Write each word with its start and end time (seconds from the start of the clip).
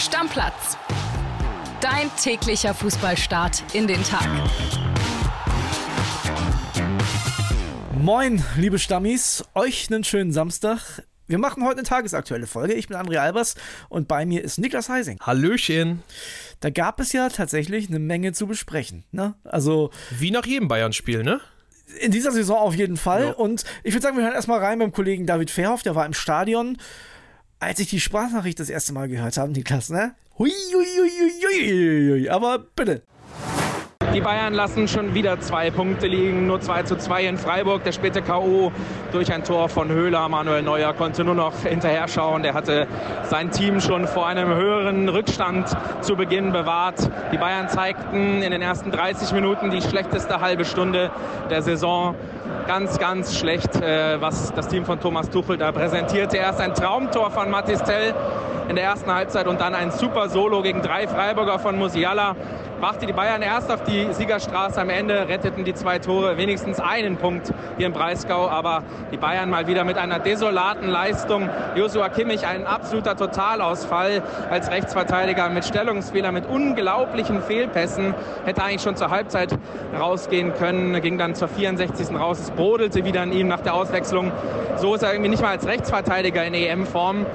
Stammplatz. 0.00 0.78
Dein 1.82 2.10
täglicher 2.16 2.72
Fußballstart 2.72 3.62
in 3.74 3.86
den 3.86 4.02
Tag. 4.02 4.26
Moin, 7.92 8.42
liebe 8.56 8.78
Stammis, 8.78 9.44
euch 9.54 9.90
einen 9.90 10.02
schönen 10.02 10.32
Samstag. 10.32 11.02
Wir 11.26 11.36
machen 11.36 11.64
heute 11.64 11.80
eine 11.80 11.82
tagesaktuelle 11.82 12.46
Folge. 12.46 12.72
Ich 12.72 12.88
bin 12.88 12.96
André 12.96 13.18
Albers 13.18 13.56
und 13.90 14.08
bei 14.08 14.24
mir 14.24 14.42
ist 14.42 14.56
Niklas 14.56 14.88
Heising. 14.88 15.18
Hallöchen. 15.20 16.02
Da 16.60 16.70
gab 16.70 16.98
es 16.98 17.12
ja 17.12 17.28
tatsächlich 17.28 17.90
eine 17.90 17.98
Menge 17.98 18.32
zu 18.32 18.46
besprechen. 18.46 19.04
Ne? 19.12 19.34
Also 19.44 19.90
Wie 20.18 20.30
nach 20.30 20.46
jedem 20.46 20.68
Bayern-Spiel, 20.68 21.22
ne? 21.22 21.42
in 21.98 22.12
dieser 22.12 22.32
Saison 22.32 22.56
auf 22.56 22.74
jeden 22.74 22.96
Fall. 22.96 23.24
Ja. 23.24 23.32
Und 23.32 23.64
ich 23.82 23.92
würde 23.92 24.02
sagen, 24.02 24.16
wir 24.16 24.24
hören 24.24 24.32
erstmal 24.32 24.60
rein 24.60 24.78
beim 24.78 24.92
Kollegen 24.92 25.26
David 25.26 25.50
Fairhoff, 25.50 25.82
der 25.82 25.94
war 25.94 26.06
im 26.06 26.14
Stadion. 26.14 26.78
Als 27.62 27.78
ich 27.78 27.88
die 27.90 28.00
Sprachnachricht 28.00 28.58
das 28.58 28.70
erste 28.70 28.94
Mal 28.94 29.06
gehört 29.08 29.36
habe, 29.36 29.52
Niklas, 29.52 29.90
ne? 29.90 30.14
Hui, 30.38 30.50
hui, 30.72 30.86
hui, 30.96 31.10
hui, 31.10 31.32
hui, 31.42 32.10
hui. 32.10 32.28
Aber 32.30 32.58
bitte. 32.58 33.02
Die 34.12 34.20
Bayern 34.20 34.54
lassen 34.54 34.88
schon 34.88 35.14
wieder 35.14 35.38
zwei 35.38 35.70
Punkte 35.70 36.08
liegen, 36.08 36.48
nur 36.48 36.60
2 36.60 36.82
zu 36.82 36.96
2 36.96 37.26
in 37.26 37.38
Freiburg. 37.38 37.84
Der 37.84 37.92
späte 37.92 38.22
K.O. 38.22 38.72
durch 39.12 39.32
ein 39.32 39.44
Tor 39.44 39.68
von 39.68 39.88
Höhler. 39.88 40.28
Manuel 40.28 40.62
Neuer 40.62 40.92
konnte 40.94 41.22
nur 41.22 41.36
noch 41.36 41.62
hinterher 41.62 42.08
schauen. 42.08 42.42
Der 42.42 42.54
hatte 42.54 42.88
sein 43.22 43.52
Team 43.52 43.80
schon 43.80 44.08
vor 44.08 44.26
einem 44.26 44.52
höheren 44.52 45.08
Rückstand 45.08 45.68
zu 46.00 46.16
Beginn 46.16 46.50
bewahrt. 46.50 47.08
Die 47.30 47.38
Bayern 47.38 47.68
zeigten 47.68 48.42
in 48.42 48.50
den 48.50 48.62
ersten 48.62 48.90
30 48.90 49.30
Minuten 49.32 49.70
die 49.70 49.80
schlechteste 49.80 50.40
halbe 50.40 50.64
Stunde 50.64 51.12
der 51.48 51.62
Saison. 51.62 52.16
Ganz, 52.66 52.98
ganz 52.98 53.38
schlecht, 53.38 53.76
äh, 53.76 54.20
was 54.20 54.52
das 54.52 54.66
Team 54.66 54.84
von 54.84 54.98
Thomas 54.98 55.30
Tuchel 55.30 55.56
da 55.56 55.70
präsentierte. 55.70 56.36
Erst 56.36 56.60
ein 56.60 56.74
Traumtor 56.74 57.30
von 57.30 57.48
Mathis 57.48 57.80
Tell 57.84 58.12
in 58.68 58.74
der 58.74 58.84
ersten 58.84 59.12
Halbzeit 59.12 59.46
und 59.46 59.60
dann 59.60 59.74
ein 59.74 59.92
super 59.92 60.28
Solo 60.28 60.62
gegen 60.62 60.82
drei 60.82 61.06
Freiburger 61.06 61.60
von 61.60 61.78
Musiala. 61.78 62.34
Brachte 62.80 63.04
die 63.04 63.12
Bayern 63.12 63.42
erst 63.42 63.70
auf 63.70 63.82
die 63.84 64.10
Siegerstraße. 64.10 64.80
Am 64.80 64.88
Ende 64.88 65.28
retteten 65.28 65.64
die 65.64 65.74
zwei 65.74 65.98
Tore 65.98 66.38
wenigstens 66.38 66.80
einen 66.80 67.18
Punkt 67.18 67.52
hier 67.76 67.86
im 67.86 67.92
Breisgau. 67.92 68.48
Aber 68.48 68.84
die 69.12 69.18
Bayern 69.18 69.50
mal 69.50 69.66
wieder 69.66 69.84
mit 69.84 69.98
einer 69.98 70.18
desolaten 70.18 70.88
Leistung. 70.88 71.50
Joshua 71.76 72.08
Kimmich 72.08 72.46
ein 72.46 72.66
absoluter 72.66 73.16
Totalausfall 73.16 74.22
als 74.48 74.70
Rechtsverteidiger 74.70 75.50
mit 75.50 75.66
Stellungsfehler, 75.66 76.32
mit 76.32 76.46
unglaublichen 76.46 77.42
Fehlpässen. 77.42 78.14
Hätte 78.46 78.62
eigentlich 78.62 78.80
schon 78.80 78.96
zur 78.96 79.10
Halbzeit 79.10 79.58
rausgehen 79.98 80.54
können. 80.54 80.98
Ging 81.02 81.18
dann 81.18 81.34
zur 81.34 81.48
64. 81.48 82.18
raus. 82.18 82.40
Es 82.40 82.50
brodelte 82.50 83.04
wieder 83.04 83.20
an 83.20 83.32
ihm 83.32 83.48
nach 83.48 83.60
der 83.60 83.74
Auswechslung. 83.74 84.32
So 84.76 84.94
ist 84.94 85.02
er 85.02 85.12
irgendwie 85.12 85.28
nicht 85.28 85.42
mal 85.42 85.50
als 85.50 85.66
Rechtsverteidiger 85.66 86.42
in 86.46 86.54
EM-Form. 86.54 87.26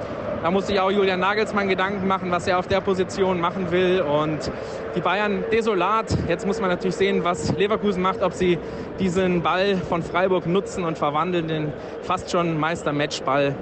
Da 0.46 0.52
muss 0.52 0.68
sich 0.68 0.78
auch 0.78 0.92
Julian 0.92 1.18
Nagelsmann 1.18 1.68
Gedanken 1.68 2.06
machen, 2.06 2.30
was 2.30 2.46
er 2.46 2.60
auf 2.60 2.68
der 2.68 2.80
Position 2.80 3.40
machen 3.40 3.72
will. 3.72 4.00
Und 4.00 4.48
die 4.94 5.00
Bayern 5.00 5.42
desolat. 5.50 6.06
Jetzt 6.28 6.46
muss 6.46 6.60
man 6.60 6.70
natürlich 6.70 6.94
sehen, 6.94 7.24
was 7.24 7.52
Leverkusen 7.56 8.00
macht, 8.00 8.22
ob 8.22 8.32
sie 8.32 8.56
diesen 9.00 9.42
Ball 9.42 9.76
von 9.76 10.04
Freiburg 10.04 10.46
nutzen 10.46 10.84
und 10.84 10.98
verwandeln 10.98 11.50
in 11.50 11.72
fast 12.02 12.30
schon 12.30 12.60
Meister-Matchball. 12.60 13.56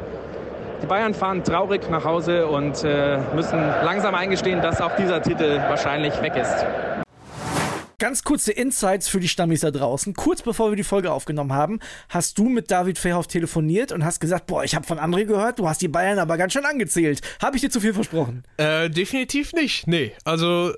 Die 0.82 0.86
Bayern 0.86 1.14
fahren 1.14 1.42
traurig 1.42 1.88
nach 1.88 2.04
Hause 2.04 2.48
und 2.48 2.84
äh, 2.84 3.16
müssen 3.34 3.60
langsam 3.82 4.14
eingestehen, 4.14 4.60
dass 4.60 4.82
auch 4.82 4.94
dieser 4.94 5.22
Titel 5.22 5.62
wahrscheinlich 5.66 6.20
weg 6.20 6.36
ist. 6.36 6.66
Ganz 8.04 8.22
kurze 8.22 8.52
Insights 8.52 9.08
für 9.08 9.18
die 9.18 9.28
Stammis 9.28 9.62
da 9.62 9.70
draußen. 9.70 10.12
Kurz 10.12 10.42
bevor 10.42 10.70
wir 10.70 10.76
die 10.76 10.84
Folge 10.84 11.10
aufgenommen 11.10 11.54
haben, 11.54 11.80
hast 12.10 12.36
du 12.36 12.50
mit 12.50 12.70
David 12.70 12.98
Fairhoff 12.98 13.28
telefoniert 13.28 13.92
und 13.92 14.04
hast 14.04 14.20
gesagt, 14.20 14.46
boah, 14.46 14.62
ich 14.62 14.74
habe 14.74 14.86
von 14.86 14.98
André 14.98 15.24
gehört, 15.24 15.58
du 15.58 15.66
hast 15.66 15.80
die 15.80 15.88
Bayern 15.88 16.18
aber 16.18 16.36
ganz 16.36 16.52
schön 16.52 16.66
angezählt. 16.66 17.22
Habe 17.40 17.56
ich 17.56 17.62
dir 17.62 17.70
zu 17.70 17.80
viel 17.80 17.94
versprochen? 17.94 18.42
Äh, 18.58 18.90
definitiv 18.90 19.54
nicht. 19.54 19.86
Nee. 19.86 20.12
Also, 20.22 20.74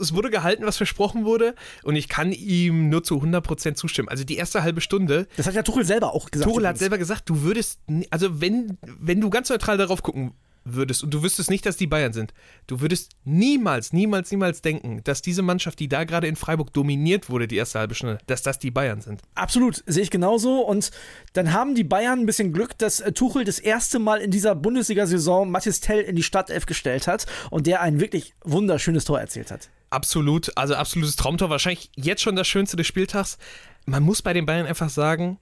es 0.00 0.14
wurde 0.14 0.30
gehalten, 0.30 0.64
was 0.64 0.78
versprochen 0.78 1.26
wurde. 1.26 1.54
Und 1.82 1.96
ich 1.96 2.08
kann 2.08 2.32
ihm 2.32 2.88
nur 2.88 3.04
zu 3.04 3.16
100% 3.16 3.74
zustimmen. 3.74 4.08
Also, 4.08 4.24
die 4.24 4.36
erste 4.36 4.62
halbe 4.62 4.80
Stunde. 4.80 5.28
Das 5.36 5.46
hat 5.46 5.52
ja 5.52 5.62
Tuchel 5.62 5.84
selber 5.84 6.14
auch 6.14 6.30
gesagt. 6.30 6.50
Tuchel 6.50 6.66
hat 6.66 6.78
selber 6.78 6.96
gesagt, 6.96 7.28
du 7.28 7.42
würdest. 7.42 7.80
Also, 8.08 8.40
wenn, 8.40 8.78
wenn 8.98 9.20
du 9.20 9.28
ganz 9.28 9.50
neutral 9.50 9.76
darauf 9.76 10.02
gucken 10.02 10.32
würdest 10.74 11.02
und 11.02 11.12
du 11.12 11.22
wüsstest 11.22 11.50
nicht, 11.50 11.66
dass 11.66 11.76
die 11.76 11.86
Bayern 11.86 12.12
sind, 12.12 12.32
du 12.66 12.80
würdest 12.80 13.12
niemals, 13.24 13.92
niemals, 13.92 14.30
niemals 14.30 14.62
denken, 14.62 15.02
dass 15.04 15.22
diese 15.22 15.42
Mannschaft, 15.42 15.78
die 15.78 15.88
da 15.88 16.04
gerade 16.04 16.26
in 16.26 16.36
Freiburg 16.36 16.72
dominiert 16.72 17.28
wurde, 17.30 17.48
die 17.48 17.56
erste 17.56 17.78
halbe 17.78 17.94
Stunde, 17.94 18.18
dass 18.26 18.42
das 18.42 18.58
die 18.58 18.70
Bayern 18.70 19.00
sind. 19.00 19.22
Absolut, 19.34 19.82
sehe 19.86 20.02
ich 20.02 20.10
genauso. 20.10 20.60
Und 20.60 20.90
dann 21.32 21.52
haben 21.52 21.74
die 21.74 21.84
Bayern 21.84 22.20
ein 22.20 22.26
bisschen 22.26 22.52
Glück, 22.52 22.76
dass 22.78 23.00
äh, 23.00 23.12
Tuchel 23.12 23.44
das 23.44 23.58
erste 23.58 23.98
Mal 23.98 24.20
in 24.20 24.30
dieser 24.30 24.54
Bundesliga-Saison 24.54 25.50
Mathis 25.50 25.80
Tell 25.80 26.00
in 26.00 26.16
die 26.16 26.22
Startelf 26.22 26.66
gestellt 26.66 27.06
hat 27.06 27.26
und 27.50 27.66
der 27.66 27.80
ein 27.80 28.00
wirklich 28.00 28.34
wunderschönes 28.44 29.04
Tor 29.04 29.20
erzielt 29.20 29.50
hat. 29.50 29.70
Absolut, 29.90 30.56
also 30.56 30.74
absolutes 30.74 31.16
Traumtor. 31.16 31.50
Wahrscheinlich 31.50 31.90
jetzt 31.96 32.22
schon 32.22 32.36
das 32.36 32.46
Schönste 32.46 32.76
des 32.76 32.86
Spieltags. 32.86 33.38
Man 33.86 34.02
muss 34.02 34.22
bei 34.22 34.32
den 34.32 34.46
Bayern 34.46 34.66
einfach 34.66 34.90
sagen, 34.90 35.38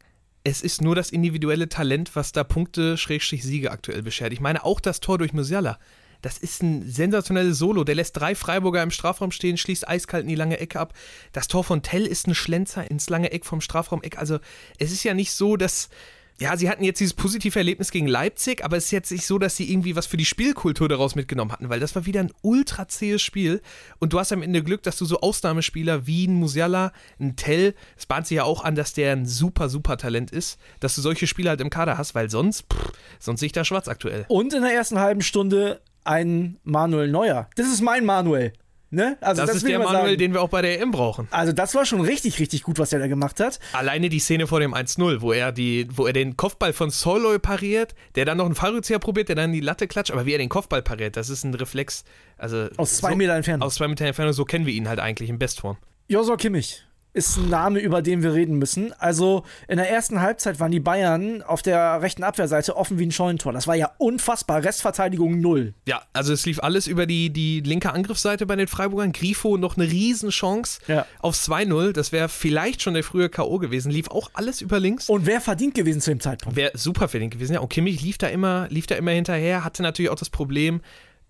es 0.48 0.62
ist 0.62 0.80
nur 0.80 0.96
das 0.96 1.10
individuelle 1.10 1.68
Talent, 1.68 2.16
was 2.16 2.32
da 2.32 2.42
Punkte, 2.42 2.96
Schrägstrich 2.96 3.42
Siege 3.42 3.70
aktuell 3.70 4.02
beschert. 4.02 4.32
Ich 4.32 4.40
meine, 4.40 4.64
auch 4.64 4.80
das 4.80 5.00
Tor 5.00 5.18
durch 5.18 5.34
Musiala. 5.34 5.78
Das 6.22 6.38
ist 6.38 6.62
ein 6.62 6.90
sensationelles 6.90 7.58
Solo. 7.58 7.84
Der 7.84 7.94
lässt 7.94 8.16
drei 8.16 8.34
Freiburger 8.34 8.82
im 8.82 8.90
Strafraum 8.90 9.30
stehen, 9.30 9.58
schließt 9.58 9.86
eiskalt 9.86 10.22
in 10.22 10.30
die 10.30 10.34
lange 10.34 10.58
Ecke 10.58 10.80
ab. 10.80 10.94
Das 11.32 11.48
Tor 11.48 11.64
von 11.64 11.82
Tell 11.82 12.06
ist 12.06 12.26
ein 12.26 12.34
Schlenzer 12.34 12.90
ins 12.90 13.10
lange 13.10 13.30
Eck 13.30 13.44
vom 13.44 13.60
Strafraum-Eck. 13.60 14.18
Also, 14.18 14.38
es 14.78 14.90
ist 14.90 15.04
ja 15.04 15.14
nicht 15.14 15.32
so, 15.32 15.56
dass. 15.56 15.90
Ja, 16.40 16.56
sie 16.56 16.70
hatten 16.70 16.84
jetzt 16.84 17.00
dieses 17.00 17.14
positive 17.14 17.58
Erlebnis 17.58 17.90
gegen 17.90 18.06
Leipzig, 18.06 18.64
aber 18.64 18.76
es 18.76 18.84
ist 18.84 18.90
jetzt 18.92 19.10
nicht 19.10 19.26
so, 19.26 19.40
dass 19.40 19.56
sie 19.56 19.72
irgendwie 19.72 19.96
was 19.96 20.06
für 20.06 20.16
die 20.16 20.24
Spielkultur 20.24 20.88
daraus 20.88 21.16
mitgenommen 21.16 21.50
hatten, 21.50 21.68
weil 21.68 21.80
das 21.80 21.96
war 21.96 22.06
wieder 22.06 22.20
ein 22.20 22.30
ultra 22.42 22.86
zähes 22.86 23.22
Spiel 23.22 23.60
und 23.98 24.12
du 24.12 24.20
hast 24.20 24.30
am 24.30 24.42
Ende 24.42 24.62
Glück, 24.62 24.84
dass 24.84 24.98
du 24.98 25.04
so 25.04 25.20
Ausnahmespieler 25.20 26.06
wie 26.06 26.28
ein 26.28 26.34
Musiala, 26.34 26.92
ein 27.18 27.34
Tell, 27.34 27.74
es 27.96 28.06
bahnt 28.06 28.28
sich 28.28 28.36
ja 28.36 28.44
auch 28.44 28.62
an, 28.62 28.76
dass 28.76 28.92
der 28.92 29.12
ein 29.12 29.26
super, 29.26 29.68
super 29.68 29.96
Talent 29.96 30.30
ist, 30.30 30.60
dass 30.78 30.94
du 30.94 31.00
solche 31.00 31.26
Spieler 31.26 31.50
halt 31.50 31.60
im 31.60 31.70
Kader 31.70 31.98
hast, 31.98 32.14
weil 32.14 32.30
sonst, 32.30 32.72
pff, 32.72 32.92
sonst 33.18 33.40
sehe 33.40 33.48
ich 33.48 33.52
da 33.52 33.64
schwarz 33.64 33.88
aktuell. 33.88 34.24
Und 34.28 34.54
in 34.54 34.62
der 34.62 34.72
ersten 34.72 35.00
halben 35.00 35.22
Stunde 35.22 35.80
ein 36.04 36.58
Manuel 36.62 37.10
Neuer. 37.10 37.50
Das 37.56 37.66
ist 37.66 37.82
mein 37.82 38.04
Manuel. 38.04 38.52
Ne? 38.90 39.18
Also 39.20 39.42
Das, 39.42 39.54
ist 39.54 39.62
will 39.64 39.70
ich 39.72 39.76
der 39.76 39.84
Manuel, 39.84 40.06
sagen. 40.06 40.18
den 40.18 40.32
wir 40.32 40.40
auch 40.40 40.48
bei 40.48 40.62
der 40.62 40.80
EM 40.80 40.90
brauchen. 40.92 41.28
Also 41.30 41.52
das 41.52 41.74
war 41.74 41.84
schon 41.84 42.00
richtig, 42.00 42.38
richtig 42.38 42.62
gut, 42.62 42.78
was 42.78 42.90
er 42.92 42.98
da 42.98 43.06
gemacht 43.06 43.38
hat. 43.38 43.58
Alleine 43.74 44.08
die 44.08 44.18
Szene 44.18 44.46
vor 44.46 44.60
dem 44.60 44.72
1-0, 44.74 45.20
wo 45.20 45.32
er 45.32 45.52
die, 45.52 45.86
wo 45.92 46.06
er 46.06 46.14
den 46.14 46.36
Kopfball 46.38 46.72
von 46.72 46.88
Soloy 46.88 47.38
pariert, 47.38 47.94
der 48.14 48.24
dann 48.24 48.38
noch 48.38 48.46
einen 48.46 48.54
Fallrückzieher 48.54 48.98
probiert, 48.98 49.28
der 49.28 49.36
dann 49.36 49.52
die 49.52 49.60
Latte 49.60 49.88
klatscht, 49.88 50.10
aber 50.10 50.24
wie 50.24 50.32
er 50.32 50.38
den 50.38 50.48
Kopfball 50.48 50.80
pariert, 50.82 51.16
das 51.16 51.28
ist 51.28 51.44
ein 51.44 51.52
Reflex. 51.54 52.04
Also 52.38 52.68
Aus 52.78 52.96
zwei 52.96 53.10
so, 53.10 53.16
Meter 53.16 53.34
Entfernung. 53.34 53.66
Aus 53.66 53.74
zwei 53.74 53.88
Meter 53.88 54.06
Entfernung, 54.06 54.32
so 54.32 54.44
kennen 54.46 54.64
wir 54.64 54.72
ihn 54.72 54.88
halt 54.88 55.00
eigentlich 55.00 55.28
in 55.28 55.38
Bestform. 55.38 55.76
Joshua 56.08 56.36
Kimmich 56.36 56.82
ist 57.14 57.36
ein 57.36 57.48
Name, 57.48 57.80
über 57.80 58.02
den 58.02 58.22
wir 58.22 58.34
reden 58.34 58.58
müssen. 58.58 58.92
Also 58.98 59.44
in 59.66 59.76
der 59.78 59.90
ersten 59.90 60.20
Halbzeit 60.20 60.60
waren 60.60 60.70
die 60.70 60.78
Bayern 60.80 61.42
auf 61.42 61.62
der 61.62 62.00
rechten 62.02 62.22
Abwehrseite 62.22 62.76
offen 62.76 62.98
wie 62.98 63.06
ein 63.06 63.10
Scheunentor. 63.12 63.52
Das 63.52 63.66
war 63.66 63.74
ja 63.74 63.90
unfassbar. 63.98 64.62
Restverteidigung 64.62 65.40
null. 65.40 65.74
Ja, 65.86 66.02
also 66.12 66.32
es 66.32 66.46
lief 66.46 66.60
alles 66.62 66.86
über 66.86 67.06
die, 67.06 67.30
die 67.30 67.60
linke 67.60 67.92
Angriffsseite 67.92 68.46
bei 68.46 68.56
den 68.56 68.68
Freiburgern. 68.68 69.12
Grifo 69.12 69.56
noch 69.56 69.76
eine 69.76 69.90
Riesenchance 69.90 70.80
Ja. 70.86 71.06
aufs 71.20 71.48
2-0. 71.48 71.92
Das 71.92 72.12
wäre 72.12 72.28
vielleicht 72.28 72.82
schon 72.82 72.94
der 72.94 73.04
frühe 73.04 73.28
K.O. 73.28 73.58
gewesen. 73.58 73.90
Lief 73.90 74.08
auch 74.10 74.30
alles 74.34 74.60
über 74.60 74.78
links. 74.78 75.08
Und 75.08 75.26
wer 75.26 75.40
verdient 75.40 75.74
gewesen 75.74 76.00
zu 76.00 76.10
dem 76.10 76.20
Zeitpunkt? 76.20 76.56
Wäre 76.56 76.72
super 76.74 77.08
verdient 77.08 77.32
gewesen. 77.32 77.54
Ja, 77.54 77.60
und 77.60 77.68
Kimmich 77.70 78.00
lief 78.02 78.18
da 78.18 78.28
immer, 78.28 78.66
lief 78.70 78.86
da 78.86 78.94
immer 78.94 79.12
hinterher, 79.12 79.64
hatte 79.64 79.82
natürlich 79.82 80.10
auch 80.10 80.14
das 80.18 80.30
Problem. 80.30 80.80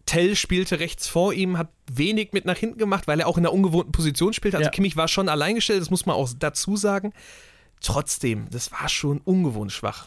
Tell 0.08 0.36
spielte 0.36 0.80
rechts 0.80 1.06
vor 1.06 1.34
ihm, 1.34 1.58
hat 1.58 1.69
wenig 1.92 2.32
mit 2.32 2.46
nach 2.46 2.56
hinten 2.56 2.78
gemacht, 2.78 3.06
weil 3.06 3.20
er 3.20 3.28
auch 3.28 3.36
in 3.36 3.44
einer 3.44 3.52
ungewohnten 3.52 3.92
Position 3.92 4.32
spielte. 4.32 4.56
Also 4.56 4.69
Ja. 4.69 4.70
Kimmich 4.70 4.96
war 4.96 5.06
schon 5.06 5.28
alleingestellt, 5.28 5.82
das 5.82 5.91
muss 5.91 6.06
man 6.06 6.16
auch 6.16 6.30
dazu 6.38 6.78
sagen. 6.78 7.12
Trotzdem, 7.82 8.48
das 8.50 8.72
war 8.72 8.88
schon 8.88 9.20
ungewohnt 9.20 9.70
schwach. 9.70 10.06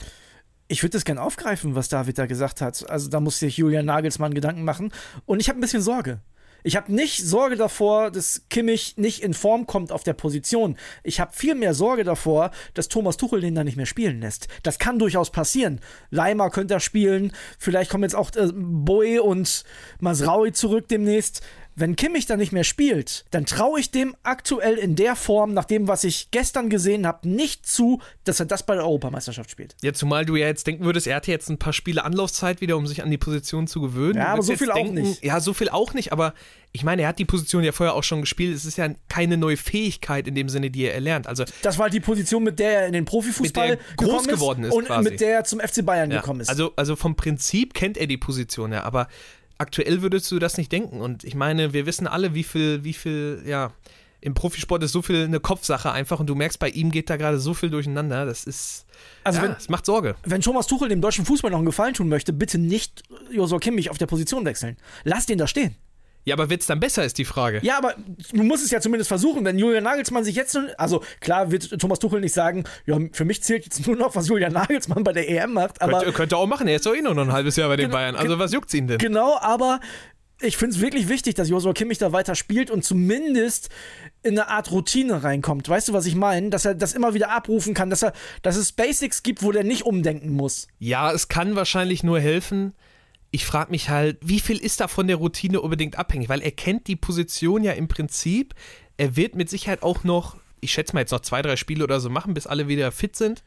Ich 0.67 0.81
würde 0.81 0.93
das 0.93 1.05
gerne 1.05 1.21
aufgreifen, 1.21 1.75
was 1.75 1.87
David 1.87 2.17
da 2.17 2.25
gesagt 2.25 2.61
hat. 2.61 2.89
Also 2.89 3.09
da 3.09 3.19
muss 3.19 3.37
sich 3.37 3.57
Julian 3.57 3.85
Nagelsmann 3.85 4.33
Gedanken 4.33 4.63
machen. 4.63 4.91
Und 5.27 5.39
ich 5.39 5.49
habe 5.49 5.59
ein 5.59 5.61
bisschen 5.61 5.83
Sorge. 5.83 6.19
Ich 6.63 6.75
habe 6.75 6.93
nicht 6.93 7.17
Sorge 7.17 7.55
davor, 7.55 8.11
dass 8.11 8.43
Kimmich 8.49 8.97
nicht 8.97 9.23
in 9.23 9.33
Form 9.33 9.65
kommt 9.65 9.91
auf 9.91 10.03
der 10.03 10.13
Position. 10.13 10.77
Ich 11.03 11.19
habe 11.19 11.33
viel 11.33 11.55
mehr 11.55 11.73
Sorge 11.73 12.03
davor, 12.03 12.51
dass 12.73 12.87
Thomas 12.87 13.17
Tuchel 13.17 13.41
den 13.41 13.55
da 13.55 13.63
nicht 13.63 13.77
mehr 13.77 13.85
spielen 13.85 14.21
lässt. 14.21 14.47
Das 14.63 14.79
kann 14.79 14.99
durchaus 14.99 15.31
passieren. 15.31 15.79
Leimer 16.09 16.49
könnte 16.49 16.75
er 16.75 16.79
spielen. 16.79 17.31
Vielleicht 17.57 17.89
kommen 17.89 18.03
jetzt 18.03 18.15
auch 18.15 18.31
äh, 18.35 18.51
Boe 18.53 19.21
und 19.21 19.63
Masraui 19.99 20.51
zurück 20.51 20.87
demnächst. 20.87 21.41
Wenn 21.75 21.95
Kimmich 21.95 22.25
da 22.25 22.35
nicht 22.37 22.51
mehr 22.51 22.63
spielt, 22.63 23.25
dann 23.31 23.45
traue 23.45 23.79
ich 23.79 23.91
dem 23.91 24.15
aktuell 24.23 24.75
in 24.75 24.95
der 24.95 25.15
Form, 25.15 25.53
nach 25.53 25.65
dem, 25.65 25.87
was 25.87 26.03
ich 26.03 26.29
gestern 26.31 26.69
gesehen 26.69 27.07
habe, 27.07 27.27
nicht 27.27 27.65
zu, 27.65 28.01
dass 28.25 28.39
er 28.39 28.45
das 28.45 28.65
bei 28.65 28.75
der 28.75 28.83
Europameisterschaft 28.83 29.49
spielt. 29.49 29.75
Ja, 29.81 29.93
zumal 29.93 30.25
du 30.25 30.35
ja 30.35 30.47
jetzt 30.47 30.67
denken 30.67 30.83
würdest, 30.83 31.07
er 31.07 31.15
hatte 31.15 31.31
jetzt 31.31 31.49
ein 31.49 31.57
paar 31.57 31.73
Spiele 31.73 32.03
Anlaufzeit 32.03 32.59
wieder, 32.61 32.75
um 32.77 32.87
sich 32.87 33.03
an 33.03 33.09
die 33.09 33.17
Position 33.17 33.67
zu 33.67 33.81
gewöhnen. 33.81 34.17
Ja, 34.17 34.27
aber 34.33 34.43
so 34.43 34.55
viel 34.55 34.69
auch 34.71 34.75
denken, 34.75 34.95
nicht. 34.95 35.23
Ja, 35.23 35.39
so 35.39 35.53
viel 35.53 35.69
auch 35.69 35.93
nicht, 35.93 36.11
aber 36.11 36.33
ich 36.73 36.83
meine, 36.83 37.01
er 37.01 37.09
hat 37.09 37.19
die 37.19 37.25
Position 37.25 37.63
ja 37.63 37.71
vorher 37.71 37.95
auch 37.95 38.03
schon 38.03 38.21
gespielt. 38.21 38.55
Es 38.55 38.65
ist 38.65 38.77
ja 38.77 38.89
keine 39.09 39.37
neue 39.37 39.57
Fähigkeit 39.57 40.27
in 40.27 40.35
dem 40.35 40.47
Sinne, 40.49 40.71
die 40.71 40.83
er 40.83 40.93
erlernt. 40.93 41.27
Also 41.27 41.43
Das 41.61 41.77
war 41.77 41.89
die 41.89 41.99
Position, 41.99 42.43
mit 42.43 42.59
der 42.59 42.81
er 42.81 42.87
in 42.87 42.93
den 42.93 43.05
Profifußball 43.05 43.77
groß 43.97 44.27
geworden 44.27 44.63
ist 44.63 44.73
und 44.73 44.85
quasi. 44.85 45.09
mit 45.09 45.19
der 45.19 45.35
er 45.35 45.43
zum 45.43 45.59
FC 45.59 45.85
Bayern 45.85 46.11
Ja, 46.11 46.21
gekommen 46.21 46.39
ist. 46.41 46.49
Also, 46.49 46.73
also 46.75 46.95
vom 46.95 47.15
Prinzip 47.15 47.73
kennt 47.73 47.97
er 47.97 48.07
die 48.07 48.17
Position 48.17 48.71
ja, 48.71 48.83
aber 48.83 49.07
aktuell 49.61 50.01
würdest 50.01 50.29
du 50.31 50.39
das 50.39 50.57
nicht 50.57 50.71
denken. 50.71 50.99
Und 51.01 51.23
ich 51.23 51.35
meine, 51.35 51.71
wir 51.73 51.85
wissen 51.85 52.07
alle, 52.07 52.33
wie 52.33 52.43
viel, 52.43 52.83
wie 52.83 52.93
viel, 52.93 53.41
ja, 53.45 53.71
im 54.23 54.33
Profisport 54.35 54.83
ist 54.83 54.91
so 54.91 55.01
viel 55.01 55.23
eine 55.23 55.39
Kopfsache 55.39 55.91
einfach 55.91 56.19
und 56.19 56.27
du 56.27 56.35
merkst, 56.35 56.59
bei 56.59 56.69
ihm 56.69 56.91
geht 56.91 57.09
da 57.09 57.17
gerade 57.17 57.39
so 57.39 57.53
viel 57.55 57.69
durcheinander. 57.71 58.25
Das 58.25 58.43
ist, 58.43 58.85
Also 59.23 59.39
ja, 59.39 59.45
wenn- 59.45 59.53
das 59.53 59.67
macht 59.69 59.85
Sorge. 59.85 60.15
Wenn 60.23 60.41
Thomas 60.41 60.67
Tuchel 60.67 60.89
dem 60.89 61.01
deutschen 61.01 61.25
Fußball 61.25 61.49
noch 61.49 61.57
einen 61.57 61.65
Gefallen 61.65 61.93
tun 61.95 62.07
möchte, 62.09 62.31
bitte 62.33 62.59
nicht 62.59 63.01
Josua 63.31 63.57
Kimmich 63.57 63.89
auf 63.89 63.97
der 63.97 64.05
Position 64.05 64.45
wechseln. 64.45 64.77
Lass 65.03 65.25
den 65.25 65.39
da 65.39 65.47
stehen. 65.47 65.75
Ja, 66.23 66.35
aber 66.35 66.49
wird 66.49 66.61
es 66.61 66.67
dann 66.67 66.79
besser, 66.79 67.03
ist 67.03 67.17
die 67.17 67.25
Frage. 67.25 67.59
Ja, 67.63 67.77
aber 67.77 67.95
du 68.31 68.43
musst 68.43 68.63
es 68.63 68.71
ja 68.71 68.79
zumindest 68.79 69.07
versuchen. 69.07 69.43
Wenn 69.43 69.57
Julian 69.57 69.83
Nagelsmann 69.83 70.23
sich 70.23 70.35
jetzt, 70.35 70.57
also 70.77 71.03
klar 71.19 71.51
wird 71.51 71.79
Thomas 71.79 71.99
Tuchel 71.99 72.21
nicht 72.21 72.33
sagen, 72.33 72.63
ja, 72.85 72.99
für 73.11 73.25
mich 73.25 73.41
zählt 73.41 73.63
jetzt 73.65 73.87
nur 73.87 73.95
noch, 73.95 74.15
was 74.15 74.27
Julian 74.27 74.53
Nagelsmann 74.53 75.03
bei 75.03 75.13
der 75.13 75.27
EM 75.29 75.53
macht, 75.53 75.81
aber 75.81 75.99
könnte, 75.99 76.13
könnte 76.13 76.37
auch 76.37 76.47
machen, 76.47 76.67
er 76.67 76.75
ist 76.75 76.85
doch 76.85 76.95
eh 76.95 77.01
nur 77.01 77.15
noch 77.15 77.23
ein 77.23 77.31
halbes 77.31 77.55
Jahr 77.55 77.69
bei 77.69 77.75
den 77.75 77.85
Genau, 77.87 77.97
Bayern. 77.97 78.15
Also 78.15 78.37
was 78.37 78.51
juckt's 78.53 78.73
ihn 78.73 78.87
denn? 78.87 78.99
genau, 78.99 79.37
aber 79.39 79.79
ich 80.43 80.57
finde 80.57 80.75
es 80.75 80.81
wirklich 80.81 81.07
wichtig, 81.07 81.35
dass 81.35 81.49
Josua 81.49 81.73
Kimmich 81.73 81.97
da 81.99 82.11
weiter 82.11 82.35
spielt 82.35 82.71
und 82.71 82.83
zumindest 82.83 83.69
in 84.23 84.31
eine 84.39 84.49
Art 84.49 84.71
Routine 84.71 85.23
reinkommt. 85.23 85.69
Weißt 85.69 85.87
du, 85.87 85.93
was 85.93 86.05
ich 86.05 86.15
meine? 86.15 86.49
Dass 86.49 86.65
er 86.65 86.75
das 86.75 86.93
immer 86.93 87.13
wieder 87.13 87.29
abrufen 87.31 87.73
kann, 87.73 87.89
dass 87.89 88.03
er, 88.03 88.13
dass 88.41 88.55
es 88.55 88.71
Basics 88.71 89.23
gibt, 89.23 89.43
wo 89.43 89.51
der 89.51 89.63
nicht 89.63 89.85
umdenken 89.85 90.31
muss. 90.31 90.67
Ja, 90.79 91.11
es 91.11 91.27
kann 91.27 91.55
wahrscheinlich 91.55 92.03
nur 92.03 92.19
helfen. 92.19 92.73
Ich 93.31 93.45
frage 93.45 93.71
mich 93.71 93.89
halt, 93.89 94.17
wie 94.21 94.39
viel 94.39 94.57
ist 94.57 94.81
da 94.81 94.87
von 94.87 95.07
der 95.07 95.15
Routine 95.15 95.61
unbedingt 95.61 95.97
abhängig? 95.97 96.29
Weil 96.29 96.41
er 96.41 96.51
kennt 96.51 96.87
die 96.87 96.97
Position 96.97 97.63
ja 97.63 97.71
im 97.71 97.87
Prinzip. 97.87 98.53
Er 98.97 99.15
wird 99.15 99.35
mit 99.35 99.49
Sicherheit 99.49 99.83
auch 99.83 100.03
noch, 100.03 100.37
ich 100.59 100.73
schätze 100.73 100.93
mal 100.93 100.99
jetzt 101.01 101.11
noch 101.11 101.21
zwei, 101.21 101.41
drei 101.41 101.55
Spiele 101.55 101.83
oder 101.83 101.99
so 101.99 102.09
machen, 102.09 102.33
bis 102.33 102.45
alle 102.45 102.67
wieder 102.67 102.91
fit 102.91 103.15
sind. 103.15 103.43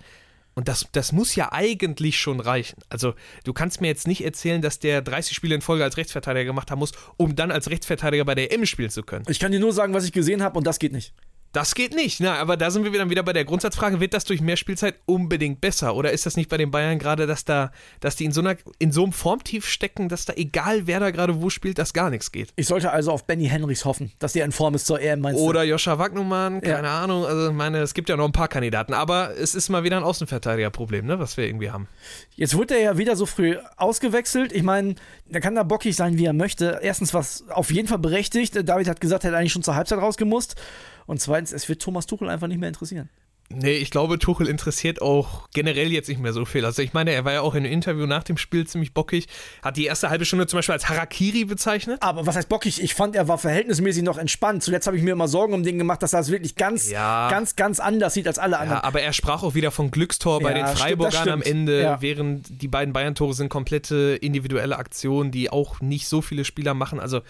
Und 0.55 0.69
das, 0.69 0.87
das 0.93 1.13
muss 1.13 1.35
ja 1.35 1.53
eigentlich 1.53 2.19
schon 2.19 2.41
reichen. 2.41 2.79
Also, 2.89 3.15
du 3.43 3.53
kannst 3.53 3.81
mir 3.81 3.89
jetzt 3.89 4.07
nicht 4.07 4.25
erzählen, 4.25 4.63
dass 4.63 4.79
der 4.79 5.03
30 5.03 5.35
Spiele 5.35 5.55
in 5.55 5.61
Folge 5.61 5.83
als 5.83 5.97
Rechtsverteidiger 5.97 6.45
gemacht 6.45 6.71
haben 6.71 6.79
muss, 6.79 6.93
um 7.17 7.35
dann 7.35 7.51
als 7.51 7.71
Rechtsverteidiger 7.71 8.25
bei 8.25 8.37
der 8.37 8.53
EM 8.53 8.65
spielen 8.65 8.91
zu 8.91 9.03
können. 9.03 9.25
Ich 9.29 9.41
kann 9.41 9.53
dir 9.53 9.61
nur 9.61 9.73
sagen, 9.73 9.95
was 9.95 10.05
ich 10.05 10.13
gesehen 10.13 10.43
habe 10.43 10.57
und 10.57 10.67
das 10.67 10.79
geht 10.79 10.93
nicht. 10.93 11.13
Das 11.55 11.77
geht 11.77 11.95
nicht. 11.95 12.19
Na, 12.19 12.35
aber 12.35 12.57
da 12.57 12.73
sind 12.73 12.85
wir 12.85 12.91
dann 12.99 13.11
wieder 13.11 13.23
bei 13.23 13.33
der 13.33 13.45
Grundsatzfrage, 13.45 14.01
wird 14.01 14.13
das 14.13 14.25
durch 14.25 14.41
mehr 14.41 14.57
Spielzeit 14.57 14.97
unbedingt 15.07 15.61
besser? 15.61 15.95
Oder 15.95 16.11
ist 16.11 16.27
das 16.27 16.37
nicht 16.37 16.51
bei 16.51 16.57
den 16.57 16.73
Bayern 16.73 16.99
gerade, 16.99 17.29
dass 17.29 17.45
da, 17.45 17.71
dass 18.01 18.17
die 18.17 18.25
in 18.25 18.33
so, 18.33 18.41
einer, 18.41 18.57
in 18.81 18.91
so 18.91 19.05
einem 19.05 19.13
Formtief 19.13 19.69
stecken, 19.69 20.09
dass 20.09 20.25
da 20.25 20.33
egal 20.35 20.89
wer 20.89 20.99
da 20.99 21.13
gerade 21.13 21.41
wo 21.41 21.51
spielt, 21.51 21.79
dass 21.79 21.93
gar 21.93 22.11
nichts 22.11 22.33
geht? 22.33 22.53
Ich 22.57 22.67
sollte 22.67 22.91
also 22.91 23.13
auf 23.13 23.25
Benny 23.25 23.47
Henrichs 23.47 23.85
hoffen, 23.85 24.11
dass 24.19 24.33
der 24.33 24.45
in 24.45 24.51
Form 24.51 24.75
ist 24.75 24.87
zur 24.87 25.01
EM, 25.01 25.21
meinst 25.21 25.41
du? 25.41 25.45
Oder 25.45 25.63
Joscha 25.63 25.97
Wagnumann, 25.97 26.61
keine 26.61 26.91
Ahnung. 26.91 27.25
Also, 27.25 27.51
ich 27.51 27.55
meine, 27.55 27.79
es 27.79 27.95
gibt 27.95 28.09
ja 28.09 28.17
noch 28.17 28.25
ein 28.27 28.33
paar 28.33 28.49
Kandidaten. 28.49 28.93
Aber 28.93 29.37
es 29.39 29.55
ist 29.55 29.69
mal 29.69 29.85
wieder 29.85 29.97
ein 29.97 30.03
Außenverteidigerproblem, 30.03 31.07
ne, 31.07 31.21
was 31.21 31.37
wir 31.37 31.47
irgendwie 31.47 31.71
haben. 31.71 31.87
Jetzt 32.35 32.59
wird 32.59 32.73
er 32.73 32.81
ja 32.81 32.99
wieder 32.99 33.15
so 33.15 33.27
früh 33.27 33.59
ausgewechselt. 33.77 34.51
Ich 34.51 34.65
meine, 34.65 34.97
der 35.27 35.41
kann 35.41 35.55
da 35.55 35.63
bockig 35.63 35.95
sein, 35.95 36.19
wie 36.19 36.25
er 36.25 36.33
möchte. 36.33 36.81
Erstens, 36.83 37.15
was 37.15 37.45
auf 37.49 37.71
jeden 37.71 37.87
Fall 37.87 37.99
berechtigt. 37.99 38.59
David 38.69 38.89
hat 38.89 39.01
gesagt, 39.01 39.23
er 39.23 39.29
hätte 39.29 39.39
eigentlich 39.39 39.53
schon 39.53 39.63
zur 39.63 39.77
Halbzeit 39.77 40.01
rausgemusst. 40.01 40.57
Und 41.07 41.21
zweitens, 41.21 41.53
es 41.53 41.69
wird 41.69 41.83
Thomas 41.83 42.07
Tuchel 42.07 42.29
einfach 42.29 42.47
nicht 42.47 42.59
mehr 42.59 42.69
interessieren. 42.69 43.11
Nee, 43.51 43.75
ich 43.77 43.91
glaube, 43.91 44.19
Tuchel 44.19 44.49
interessiert 44.49 45.03
auch 45.03 45.49
generell 45.53 45.93
jetzt 45.93 46.09
nicht 46.09 46.19
mehr 46.21 46.33
so 46.33 46.45
viel. 46.45 46.65
Also 46.65 46.83
ich 46.83 46.93
meine, 46.95 47.13
er 47.13 47.25
war 47.25 47.33
ja 47.35 47.41
auch 47.43 47.55
in 47.55 47.65
einem 47.65 47.73
Interview 47.73 48.07
nach 48.07 48.25
dem 48.25 48.37
Spiel 48.39 48.67
ziemlich 48.67 48.95
bockig, 48.95 49.27
hat 49.63 49.77
die 49.77 49.85
erste 49.85 50.09
halbe 50.11 50.25
Stunde 50.25 50.47
zum 50.47 50.59
Beispiel 50.59 50.73
als 50.73 50.89
Harakiri 50.89 51.45
bezeichnet. 51.45 51.99
Aber 52.03 52.27
was 52.27 52.37
heißt 52.37 52.49
bockig? 52.49 52.83
Ich 52.83 52.95
fand, 52.95 53.15
er 53.15 53.29
war 53.29 53.39
verhältnismäßig 53.39 54.03
noch 54.03 54.19
entspannt. 54.19 54.63
Zuletzt 54.65 54.87
habe 54.87 54.97
ich 54.97 55.03
mir 55.03 55.13
immer 55.13 55.29
Sorgen 55.29 55.53
um 55.53 55.63
den 55.63 55.79
gemacht, 55.79 56.03
dass 56.03 56.13
das 56.13 56.31
wirklich 56.31 56.57
ganz, 56.57 56.91
Ja. 56.91 57.29
ganz, 57.31 57.55
ganz 57.55 57.81
anders 57.81 58.15
sieht 58.15 58.27
als 58.27 58.39
alle 58.39 58.59
anderen. 58.59 58.79
Ja, 58.79 58.85
aber 58.85 59.03
er 59.03 59.13
sprach 59.13 59.43
auch 59.43 59.55
wieder 59.55 59.71
von 59.71 59.91
Glückstor 59.91 60.41
bei 60.41 60.49
Ja, 60.51 60.55
den 60.57 60.67
stimmt, 60.67 60.79
Freiburgern 60.81 61.13
das 61.25 61.33
am 61.35 61.43
stimmt. 61.43 61.55
Ende, 61.57 61.97
während 62.01 62.63
die 62.63 62.69
beiden 62.69 62.93
Bayern-Tore 62.95 63.35
sind 63.35 63.51
komplette 63.51 64.19
individuelle 64.21 64.77
Aktionen, 64.79 65.31
die 65.31 65.51
auch 65.51 65.81
nicht 65.81 66.09
so 66.09 66.23
viele 66.23 66.45
Spieler 66.45 66.75
machen. 66.75 66.99
Also, 66.99 67.21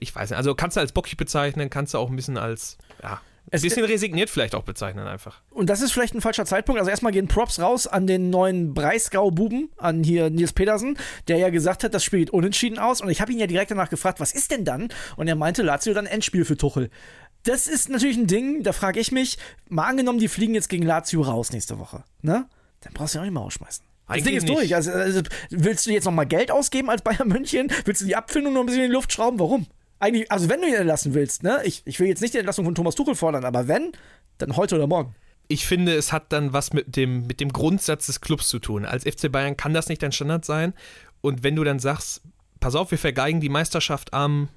ich 0.00 0.14
weiß 0.14 0.30
nicht. 0.30 0.36
Also 0.36 0.54
kannst 0.54 0.76
du 0.76 0.80
als 0.80 0.92
bockig 0.92 1.16
bezeichnen, 1.16 1.70
kannst 1.70 1.92
du 1.94 1.98
auch 1.98 2.08
ein 2.08 2.16
bisschen 2.16 2.38
als, 2.38 2.78
ja, 3.02 3.20
ein 3.52 3.60
bisschen 3.60 3.84
resigniert 3.84 4.30
vielleicht 4.30 4.54
auch 4.54 4.62
bezeichnen 4.62 5.06
einfach. 5.06 5.40
Und 5.50 5.68
das 5.68 5.82
ist 5.82 5.92
vielleicht 5.92 6.14
ein 6.14 6.20
falscher 6.20 6.44
Zeitpunkt. 6.44 6.78
Also 6.78 6.90
erstmal 6.90 7.12
gehen 7.12 7.28
Props 7.28 7.60
raus 7.60 7.86
an 7.86 8.06
den 8.06 8.30
neuen 8.30 8.74
Breisgau-Buben, 8.74 9.70
an 9.76 10.02
hier 10.02 10.30
Nils 10.30 10.52
Pedersen, 10.52 10.96
der 11.28 11.38
ja 11.38 11.50
gesagt 11.50 11.84
hat, 11.84 11.94
das 11.94 12.02
Spiel 12.04 12.20
geht 12.20 12.30
unentschieden 12.30 12.78
aus. 12.78 13.00
Und 13.00 13.10
ich 13.10 13.20
habe 13.20 13.32
ihn 13.32 13.38
ja 13.38 13.46
direkt 13.46 13.70
danach 13.70 13.90
gefragt, 13.90 14.20
was 14.20 14.32
ist 14.32 14.50
denn 14.50 14.64
dann? 14.64 14.88
Und 15.16 15.28
er 15.28 15.34
meinte, 15.34 15.62
Lazio 15.62 15.94
dann 15.94 16.06
Endspiel 16.06 16.44
für 16.44 16.56
Tuchel. 16.56 16.90
Das 17.44 17.66
ist 17.66 17.88
natürlich 17.88 18.16
ein 18.16 18.26
Ding, 18.26 18.62
da 18.62 18.72
frage 18.72 19.00
ich 19.00 19.10
mich, 19.10 19.36
mal 19.68 19.86
angenommen, 19.86 20.18
die 20.18 20.28
fliegen 20.28 20.54
jetzt 20.54 20.68
gegen 20.68 20.84
Lazio 20.84 21.22
raus 21.22 21.50
nächste 21.52 21.78
Woche, 21.78 22.04
ne? 22.22 22.46
Dann 22.80 22.92
brauchst 22.94 23.14
du 23.14 23.18
ja 23.18 23.22
auch 23.22 23.26
nicht 23.26 23.34
mehr 23.34 23.42
ausschmeißen. 23.42 23.84
Das 24.08 24.22
Ding 24.22 24.36
ist 24.36 24.42
nicht. 24.44 24.54
durch. 24.54 24.74
Also, 24.74 24.90
also, 24.92 25.22
willst 25.50 25.86
du 25.86 25.90
jetzt 25.90 26.04
noch 26.04 26.12
mal 26.12 26.24
Geld 26.24 26.50
ausgeben 26.50 26.90
als 26.90 27.02
Bayern 27.02 27.28
München? 27.28 27.70
Willst 27.84 28.02
du 28.02 28.06
die 28.06 28.16
Abfindung 28.16 28.52
noch 28.52 28.60
ein 28.60 28.66
bisschen 28.66 28.82
in 28.82 28.90
die 28.90 28.94
Luft 28.94 29.12
schrauben? 29.12 29.38
Warum? 29.38 29.66
Eigentlich, 30.02 30.32
also 30.32 30.48
wenn 30.48 30.60
du 30.60 30.66
ihn 30.66 30.74
entlassen 30.74 31.14
willst, 31.14 31.44
ne? 31.44 31.60
Ich, 31.64 31.82
ich 31.84 32.00
will 32.00 32.08
jetzt 32.08 32.20
nicht 32.22 32.34
die 32.34 32.38
Entlassung 32.38 32.64
von 32.64 32.74
Thomas 32.74 32.96
Tuchel 32.96 33.14
fordern, 33.14 33.44
aber 33.44 33.68
wenn, 33.68 33.92
dann 34.38 34.56
heute 34.56 34.74
oder 34.74 34.88
morgen. 34.88 35.14
Ich 35.46 35.64
finde, 35.64 35.94
es 35.94 36.12
hat 36.12 36.32
dann 36.32 36.52
was 36.52 36.72
mit 36.72 36.96
dem, 36.96 37.28
mit 37.28 37.38
dem 37.38 37.52
Grundsatz 37.52 38.06
des 38.06 38.20
Clubs 38.20 38.48
zu 38.48 38.58
tun. 38.58 38.84
Als 38.84 39.04
FC 39.04 39.30
Bayern 39.30 39.56
kann 39.56 39.74
das 39.74 39.88
nicht 39.88 40.02
dein 40.02 40.10
Standard 40.10 40.44
sein. 40.44 40.74
Und 41.20 41.44
wenn 41.44 41.54
du 41.54 41.62
dann 41.62 41.78
sagst, 41.78 42.22
pass 42.58 42.74
auf, 42.74 42.90
wir 42.90 42.98
vergeigen 42.98 43.40
die 43.40 43.48
Meisterschaft 43.48 44.12
am 44.12 44.48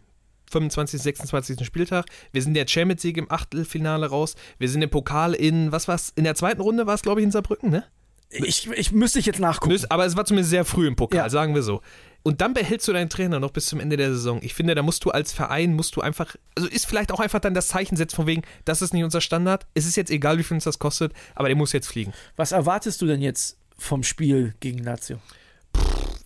25., 0.49 0.99
26. 0.99 1.63
Spieltag. 1.63 2.05
Wir 2.31 2.41
sind 2.41 2.55
der 2.55 2.67
Champions 2.67 3.03
League 3.03 3.17
im 3.17 3.31
Achtelfinale 3.31 4.07
raus. 4.07 4.35
Wir 4.57 4.69
sind 4.69 4.81
im 4.81 4.89
Pokal 4.89 5.35
in, 5.35 5.71
was 5.71 5.87
war's? 5.87 6.11
In 6.15 6.23
der 6.23 6.33
zweiten 6.33 6.61
Runde 6.61 6.87
war 6.87 6.95
es, 6.95 7.03
glaube 7.03 7.19
ich, 7.21 7.25
in 7.25 7.31
Saarbrücken, 7.31 7.69
ne? 7.69 7.83
Ich, 8.31 8.67
ich 8.71 8.91
müsste 8.91 9.19
ich 9.19 9.27
jetzt 9.27 9.39
nachgucken. 9.39 9.79
Aber 9.89 10.05
es 10.05 10.17
war 10.17 10.25
zumindest 10.25 10.49
sehr 10.49 10.65
früh 10.65 10.87
im 10.87 10.95
Pokal, 10.95 11.17
Ja. 11.19 11.29
sagen 11.29 11.53
wir 11.53 11.61
so. 11.61 11.81
Und 12.27 12.41
dann 12.41 12.55
behältst 12.55 12.87
du 12.87 12.91
deinen 12.93 13.07
Trainer 13.11 13.39
noch 13.39 13.51
bis 13.51 13.67
zum 13.67 13.79
Ende 13.79 13.97
der 13.97 14.09
Saison. 14.09 14.39
Ich 14.41 14.55
finde, 14.55 14.73
da 14.73 14.81
musst 14.81 15.05
du 15.05 15.11
als 15.11 15.31
Verein, 15.31 15.75
musst 15.75 15.95
du 15.95 16.01
einfach, 16.01 16.35
also 16.55 16.67
ist 16.67 16.87
vielleicht 16.87 17.11
auch 17.11 17.19
einfach 17.19 17.39
dann 17.39 17.53
das 17.53 17.67
Zeichen 17.67 17.97
setzen 17.97 18.15
von 18.15 18.25
wegen, 18.25 18.41
das 18.65 18.81
ist 18.81 18.95
nicht 18.95 19.03
unser 19.03 19.21
Standard. 19.21 19.67
Es 19.75 19.85
ist 19.85 19.95
jetzt 19.95 20.09
egal, 20.09 20.39
wie 20.39 20.43
viel 20.43 20.55
uns 20.55 20.63
das 20.63 20.79
kostet, 20.79 21.13
aber 21.35 21.49
der 21.49 21.55
muss 21.55 21.71
jetzt 21.71 21.87
fliegen. 21.87 22.13
Was 22.35 22.51
erwartest 22.51 22.99
du 23.03 23.05
denn 23.05 23.21
jetzt 23.21 23.59
vom 23.77 24.01
Spiel 24.01 24.55
gegen 24.59 24.79
Lazio? 24.79 25.19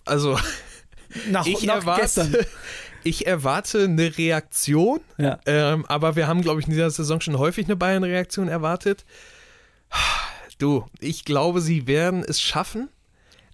Also, 0.06 0.38
Nach, 1.30 1.44
ich 1.44 1.64
nach 1.64 1.74
erwarte, 1.76 2.00
gestern. 2.00 2.34
ich 3.04 3.26
erwarte 3.26 3.84
eine 3.84 4.16
Reaktion, 4.16 5.00
Ja. 5.18 5.38
ähm, 5.44 5.84
aber 5.86 6.16
wir 6.16 6.26
haben, 6.26 6.40
glaube 6.40 6.60
ich, 6.60 6.66
in 6.66 6.72
dieser 6.72 6.90
Saison 6.90 7.20
schon 7.20 7.36
häufig 7.38 7.66
eine 7.66 7.76
Bayern-Reaktion 7.76 8.48
erwartet. 8.48 9.04
Du, 10.58 10.84
ich 10.98 11.24
glaube, 11.24 11.62
sie 11.62 11.86
werden 11.86 12.22
es 12.22 12.38
schaffen, 12.38 12.90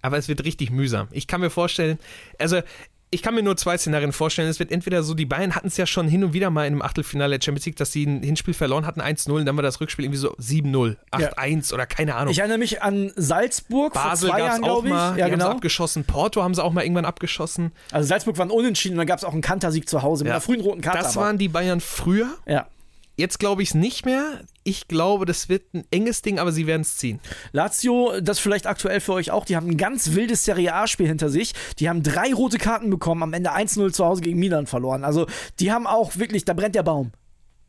aber 0.01 0.17
es 0.17 0.27
wird 0.27 0.43
richtig 0.43 0.71
mühsam. 0.71 1.07
Ich 1.11 1.27
kann 1.27 1.41
mir 1.41 1.49
vorstellen, 1.49 1.97
also 2.39 2.61
ich 3.09 3.21
kann 3.21 3.33
mir 3.35 3.41
nur 3.41 3.55
zwei 3.55 3.77
Szenarien 3.77 4.11
vorstellen. 4.11 4.49
Es 4.49 4.59
wird 4.59 4.69
entweder 4.69 5.01
so, 5.01 5.13
die 5.13 5.25
Bayern 5.25 5.55
hatten 5.55 5.67
es 5.67 5.77
ja 5.77 5.85
schon 5.85 6.09
hin 6.09 6.25
und 6.25 6.33
wieder 6.33 6.49
mal 6.49 6.65
in 6.67 6.73
einem 6.73 6.81
Achtelfinale 6.81 7.39
der 7.39 7.45
Champions 7.45 7.65
League, 7.65 7.77
dass 7.77 7.93
sie 7.93 8.05
ein 8.05 8.21
Hinspiel 8.21 8.53
verloren 8.53 8.85
hatten, 8.85 8.99
1-0, 8.99 9.31
und 9.31 9.45
dann 9.45 9.55
war 9.55 9.63
das 9.63 9.79
Rückspiel 9.79 10.03
irgendwie 10.03 10.19
so 10.19 10.35
7-0, 10.35 10.97
8-1 11.13 11.73
oder 11.73 11.85
keine 11.85 12.15
Ahnung. 12.15 12.33
Ich 12.33 12.39
erinnere 12.39 12.57
mich 12.57 12.81
an 12.81 13.13
Salzburg 13.15 13.93
Basel 13.93 14.27
vor 14.27 14.37
zwei 14.37 14.43
Jahren, 14.45 14.61
auch 14.61 14.67
glaube 14.67 14.87
ich. 14.89 14.93
mal, 14.93 15.17
ja, 15.17 15.23
haben 15.23 15.31
sie 15.31 15.37
genau. 15.37 15.49
abgeschossen. 15.51 16.03
Porto 16.03 16.43
haben 16.43 16.53
sie 16.53 16.61
auch 16.61 16.73
mal 16.73 16.83
irgendwann 16.83 17.05
abgeschossen. 17.05 17.71
Also 17.91 18.09
Salzburg 18.09 18.37
waren 18.39 18.51
unentschieden 18.51 18.95
und 18.95 18.97
dann 18.97 19.07
gab 19.07 19.19
es 19.19 19.23
auch 19.23 19.31
einen 19.31 19.41
Kantersieg 19.41 19.87
zu 19.87 20.01
Hause 20.03 20.25
mit 20.25 20.29
Ja. 20.29 20.35
einer 20.35 20.41
frühen 20.41 20.59
roten 20.59 20.81
Karte. 20.81 20.99
Das 20.99 21.15
aber. 21.15 21.27
waren 21.27 21.37
die 21.37 21.47
Bayern 21.47 21.79
früher. 21.79 22.27
ja. 22.45 22.67
Jetzt 23.19 23.39
glaube 23.39 23.63
ich 23.63 23.69
es 23.69 23.73
nicht 23.73 24.05
mehr. 24.05 24.41
Ich 24.67 24.89
glaube, 24.89 25.25
das 25.25 25.47
wird 25.47 25.73
ein 25.73 25.85
enges 25.91 26.21
Ding, 26.23 26.39
aber 26.39 26.51
sie 26.51 26.67
werden 26.67 26.81
es 26.81 26.97
ziehen. 26.97 27.21
Lazio, 27.53 28.19
das 28.19 28.37
vielleicht 28.37 28.67
aktuell 28.67 28.99
für 28.99 29.13
euch 29.13 29.31
auch, 29.31 29.45
die 29.45 29.55
haben 29.55 29.69
ein 29.69 29.77
ganz 29.77 30.13
wildes 30.13 30.43
Serie 30.43 30.73
A-Spiel 30.73 31.07
hinter 31.07 31.29
sich. 31.29 31.53
Die 31.79 31.87
haben 31.87 32.03
drei 32.03 32.33
rote 32.33 32.57
Karten 32.57 32.89
bekommen, 32.89 33.23
am 33.23 33.31
Ende 33.31 33.55
1-0 33.55 33.93
zu 33.93 34.05
Hause 34.05 34.19
gegen 34.19 34.37
Milan 34.37 34.67
verloren. 34.67 35.05
Also 35.05 35.25
die 35.61 35.71
haben 35.71 35.87
auch 35.87 36.17
wirklich, 36.17 36.43
da 36.43 36.53
brennt 36.53 36.75
der 36.75 36.83
Baum. 36.83 37.13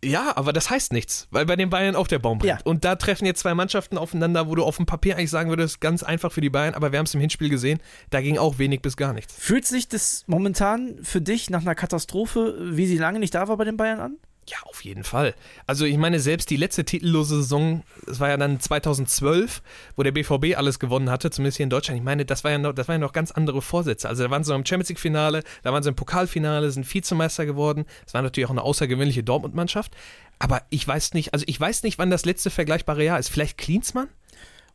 Ja, 0.04 0.36
aber 0.36 0.52
das 0.52 0.70
heißt 0.70 0.92
nichts, 0.92 1.28
weil 1.30 1.46
bei 1.46 1.54
den 1.54 1.70
Bayern 1.70 1.94
auch 1.94 2.08
der 2.08 2.18
Baum 2.18 2.38
brennt. 2.38 2.48
Ja. 2.48 2.58
Und 2.64 2.84
da 2.84 2.96
treffen 2.96 3.26
jetzt 3.26 3.38
zwei 3.38 3.54
Mannschaften 3.54 3.96
aufeinander, 3.96 4.48
wo 4.48 4.56
du 4.56 4.64
auf 4.64 4.76
dem 4.76 4.86
Papier 4.86 5.16
eigentlich 5.16 5.30
sagen 5.30 5.50
würdest, 5.50 5.80
ganz 5.80 6.02
einfach 6.02 6.32
für 6.32 6.40
die 6.40 6.50
Bayern, 6.50 6.74
aber 6.74 6.90
wir 6.90 6.98
haben 6.98 7.06
es 7.06 7.14
im 7.14 7.20
Hinspiel 7.20 7.48
gesehen, 7.48 7.78
da 8.10 8.20
ging 8.20 8.38
auch 8.38 8.58
wenig 8.58 8.82
bis 8.82 8.96
gar 8.96 9.12
nichts. 9.12 9.36
Fühlt 9.38 9.66
sich 9.66 9.86
das 9.86 10.24
momentan 10.26 10.98
für 11.04 11.20
dich 11.20 11.48
nach 11.48 11.60
einer 11.60 11.76
Katastrophe, 11.76 12.56
wie 12.60 12.86
sie 12.86 12.98
lange 12.98 13.20
nicht 13.20 13.36
da 13.36 13.46
war 13.46 13.56
bei 13.56 13.64
den 13.64 13.76
Bayern 13.76 14.00
an? 14.00 14.16
Ja, 14.48 14.56
auf 14.64 14.82
jeden 14.82 15.04
Fall. 15.04 15.34
Also 15.66 15.84
ich 15.84 15.98
meine, 15.98 16.20
selbst 16.20 16.48
die 16.48 16.56
letzte 16.56 16.84
titellose 16.84 17.36
Saison, 17.36 17.82
das 18.06 18.18
war 18.18 18.30
ja 18.30 18.36
dann 18.38 18.60
2012, 18.60 19.62
wo 19.94 20.02
der 20.02 20.12
BVB 20.12 20.56
alles 20.56 20.78
gewonnen 20.78 21.10
hatte, 21.10 21.30
zumindest 21.30 21.58
hier 21.58 21.64
in 21.64 21.70
Deutschland. 21.70 21.98
Ich 21.98 22.04
meine, 22.04 22.24
das, 22.24 22.44
war 22.44 22.52
ja 22.52 22.58
noch, 22.58 22.72
das 22.72 22.88
waren 22.88 22.94
ja 22.94 23.06
noch 23.06 23.12
ganz 23.12 23.30
andere 23.30 23.60
Vorsätze. 23.60 24.08
Also 24.08 24.22
da 24.22 24.30
waren 24.30 24.44
sie 24.44 24.54
im 24.54 24.64
Champions 24.64 24.88
League-Finale, 24.88 25.42
da 25.62 25.72
waren 25.72 25.82
sie 25.82 25.90
im 25.90 25.96
Pokalfinale, 25.96 26.70
sind 26.70 26.92
Vizemeister 26.92 27.44
geworden. 27.44 27.84
Das 28.04 28.14
war 28.14 28.22
natürlich 28.22 28.46
auch 28.46 28.52
eine 28.52 28.62
außergewöhnliche 28.62 29.22
Dortmund-Mannschaft. 29.22 29.94
Aber 30.38 30.62
ich 30.70 30.86
weiß 30.86 31.12
nicht, 31.12 31.34
also 31.34 31.44
ich 31.46 31.60
weiß 31.60 31.82
nicht, 31.82 31.98
wann 31.98 32.10
das 32.10 32.24
letzte 32.24 32.48
vergleichbare 32.48 33.04
Jahr 33.04 33.18
ist. 33.18 33.28
Vielleicht 33.28 33.58
Klinsmann? 33.58 34.08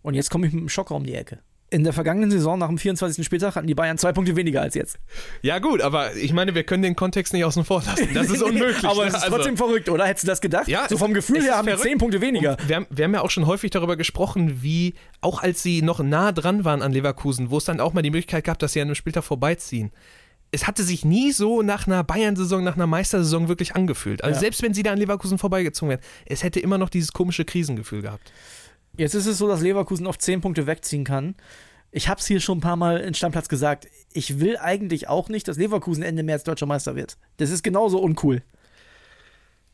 Und 0.04 0.14
jetzt 0.14 0.30
komme 0.30 0.46
ich 0.46 0.54
mit 0.54 0.62
einem 0.62 0.70
Schocker 0.70 0.94
um 0.94 1.06
die 1.06 1.16
Ecke. 1.16 1.40
In 1.74 1.84
der 1.84 1.92
vergangenen 1.92 2.30
Saison, 2.30 2.60
nach 2.60 2.68
dem 2.68 2.78
24. 2.78 3.26
Spieltag, 3.26 3.56
hatten 3.56 3.66
die 3.66 3.74
Bayern 3.74 3.98
zwei 3.98 4.14
Punkte 4.14 4.36
weniger 4.36 4.62
als 4.62 4.76
jetzt. 4.76 5.00
Ja 5.42 5.58
gut, 5.58 5.82
aber 5.82 6.16
ich 6.16 6.32
meine, 6.32 6.54
wir 6.54 6.64
können 6.64 6.84
den 6.84 6.96
Kontext 6.96 7.34
nicht 7.34 7.44
außen 7.44 7.66
vor 7.66 7.82
lassen. 7.84 8.10
Das 8.14 8.30
ist 8.30 8.42
unmöglich. 8.44 8.84
Aber 8.86 9.02
ne? 9.04 9.08
es 9.10 9.16
ist 9.16 9.24
Also- 9.24 9.36
trotzdem 9.38 9.58
verrückt, 9.58 9.90
oder? 9.90 10.06
Hättest 10.06 10.26
du 10.26 10.28
das 10.28 10.40
gedacht? 10.40 10.68
Ja, 10.68 10.86
so 10.88 10.98
vom 10.98 11.14
Gefühl 11.16 11.38
es 11.38 11.46
her 11.46 11.58
haben 11.58 11.66
verrückt. 11.68 11.84
zehn 11.84 11.98
Punkte 11.98 12.22
weniger. 12.22 12.58
Wir, 12.68 12.76
haben, 12.76 12.88
wir 12.92 13.06
haben 13.06 13.14
ja 13.16 13.22
auch 13.22 13.32
schon 13.32 13.48
häufig 13.48 13.72
darüber 13.72 13.98
gesprochen, 13.98 14.62
wie, 14.62 14.94
auch 15.22 15.42
als 15.42 15.64
sie 15.64 15.82
noch 15.82 16.00
nah 16.00 16.32
dran 16.32 16.64
waren 16.64 16.84
an 16.84 16.92
Leverkusen, 16.92 17.50
wo 17.50 17.58
es 17.58 17.66
dann 17.66 17.80
auch 17.80 17.94
mal 17.94 18.04
die 18.04 18.12
Möglichkeit 18.12 18.44
gab, 18.44 18.60
dass 18.60 18.74
sie 18.74 18.82
an 18.82 18.88
einem 18.90 18.96
Spieltag 18.96 19.24
vorbeiziehen. 19.24 19.92
es 20.52 20.68
hatte 20.68 20.84
sich 20.84 21.04
nie 21.04 21.32
so 21.32 21.64
nach 21.64 21.88
einer 21.88 22.04
Bayern-Saison, 22.04 22.64
nach 22.64 22.76
einer 22.76 22.86
Meistersaison 22.86 23.48
wirklich 23.48 23.76
angefühlt. 23.76 24.24
Also 24.24 24.36
Ja. 24.36 24.40
selbst 24.42 24.62
wenn 24.62 24.76
sie 24.76 24.84
da 24.84 24.92
an 24.92 25.00
Leverkusen 25.00 25.40
vorbeigezogen 25.40 25.90
wären, 25.90 26.02
es 26.28 26.44
hätte 26.44 26.60
immer 26.60 26.78
noch 26.78 26.90
dieses 26.90 27.12
komische 27.12 27.44
Krisengefühl 27.46 28.04
gehabt. 28.04 28.32
Jetzt 28.98 29.16
ist 29.16 29.26
es 29.26 29.38
so, 29.38 29.48
dass 29.48 29.62
Leverkusen 29.62 30.08
auf 30.08 30.18
10 30.18 30.42
Punkte 30.42 30.68
wegziehen 30.68 31.04
kann. 31.04 31.36
Ich 31.92 32.08
habe 32.10 32.20
es 32.20 32.28
hier 32.28 32.40
schon 32.40 32.60
ein 32.60 32.62
paar 32.62 32.76
Mal 32.76 33.00
in 33.00 33.14
Stammplatz 33.14 33.50
gesagt. 33.50 33.88
Ich 34.14 34.40
will 34.40 34.58
eigentlich 34.58 35.10
auch 35.10 35.30
nicht, 35.30 35.48
dass 35.48 35.58
Leverkusen 35.58 36.04
Ende 36.04 36.24
März 36.24 36.44
deutscher 36.44 36.66
Meister 36.66 36.96
wird. 36.96 37.18
Das 37.38 37.50
ist 37.50 37.64
genauso 37.64 38.00
uncool. 38.00 38.42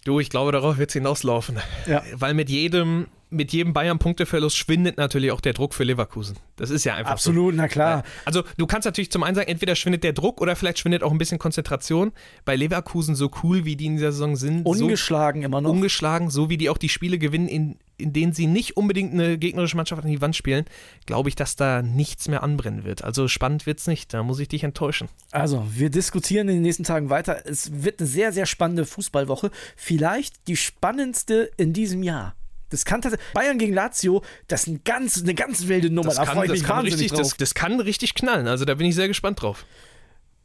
Du, 0.05 0.19
ich 0.19 0.29
glaube, 0.29 0.51
darauf 0.51 0.77
wird 0.77 0.89
es 0.89 0.93
hinauslaufen. 0.93 1.59
Ja. 1.87 2.03
Weil 2.13 2.33
mit 2.33 2.49
jedem, 2.49 3.07
mit 3.29 3.53
jedem 3.53 3.73
Bayern-Punkteverlust 3.73 4.57
schwindet 4.57 4.97
natürlich 4.97 5.31
auch 5.31 5.41
der 5.41 5.53
Druck 5.53 5.73
für 5.73 5.83
Leverkusen. 5.83 6.37
Das 6.55 6.69
ist 6.69 6.83
ja 6.83 6.95
einfach 6.95 7.17
so. 7.17 7.29
Absolut, 7.29 7.55
na 7.55 7.67
klar. 7.67 8.03
Also 8.25 8.43
du 8.57 8.65
kannst 8.65 8.85
natürlich 8.85 9.11
zum 9.11 9.23
einen 9.23 9.35
sagen, 9.35 9.47
entweder 9.47 9.75
schwindet 9.75 10.03
der 10.03 10.13
Druck 10.13 10.41
oder 10.41 10.55
vielleicht 10.55 10.79
schwindet 10.79 11.03
auch 11.03 11.11
ein 11.11 11.17
bisschen 11.17 11.37
Konzentration. 11.37 12.11
Bei 12.43 12.55
Leverkusen 12.55 13.15
so 13.15 13.29
cool, 13.43 13.65
wie 13.65 13.75
die 13.75 13.85
in 13.85 13.95
dieser 13.97 14.11
Saison 14.11 14.35
sind, 14.35 14.63
so 14.65 14.83
Ungeschlagen 14.83 15.43
immer 15.43 15.61
noch. 15.61 15.69
ungeschlagen, 15.69 16.29
so 16.29 16.49
wie 16.49 16.57
die 16.57 16.69
auch 16.69 16.77
die 16.77 16.89
Spiele 16.89 17.19
gewinnen, 17.19 17.47
in, 17.47 17.77
in 17.97 18.13
denen 18.13 18.33
sie 18.33 18.47
nicht 18.47 18.77
unbedingt 18.77 19.13
eine 19.13 19.37
gegnerische 19.37 19.77
Mannschaft 19.77 20.03
an 20.03 20.09
die 20.09 20.21
Wand 20.21 20.35
spielen, 20.35 20.65
glaube 21.05 21.29
ich, 21.29 21.35
dass 21.35 21.55
da 21.55 21.83
nichts 21.83 22.27
mehr 22.27 22.41
anbrennen 22.41 22.83
wird. 22.83 23.03
Also 23.03 23.27
spannend 23.27 23.67
wird's 23.67 23.85
nicht, 23.85 24.13
da 24.13 24.23
muss 24.23 24.39
ich 24.39 24.47
dich 24.47 24.63
enttäuschen. 24.63 25.07
Also, 25.31 25.65
wir 25.69 25.91
diskutieren 25.91 26.49
in 26.49 26.55
den 26.55 26.63
nächsten 26.63 26.83
Tagen 26.83 27.11
weiter. 27.11 27.45
Es 27.45 27.83
wird 27.83 27.99
eine 27.99 28.07
sehr, 28.07 28.33
sehr 28.33 28.47
spannende 28.47 28.85
Fußballwoche. 28.85 29.51
Vielleicht 29.75 30.47
die 30.47 30.55
spannendste 30.55 31.51
in 31.57 31.73
diesem 31.73 32.01
Jahr. 32.01 32.35
Das 32.69 32.85
kann 32.85 33.01
tatsächlich. 33.01 33.33
Bayern 33.33 33.57
gegen 33.57 33.73
Lazio, 33.73 34.23
das 34.47 34.61
ist 34.61 34.67
ein 34.67 34.81
ganz, 34.83 35.21
eine 35.21 35.33
ganz 35.33 35.67
wilde 35.67 35.89
Nummer. 35.89 36.07
Das 36.07 36.17
da 36.17 36.25
kann, 36.25 36.47
das, 36.47 36.63
kann 36.63 36.85
richtig, 36.85 37.09
drauf. 37.11 37.19
das, 37.19 37.37
das 37.37 37.53
kann 37.53 37.79
richtig 37.79 38.13
knallen, 38.15 38.47
also 38.47 38.65
da 38.65 38.75
bin 38.75 38.87
ich 38.87 38.95
sehr 38.95 39.07
gespannt 39.07 39.41
drauf. 39.41 39.65